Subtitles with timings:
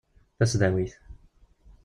[0.37, 0.91] Tasdawit.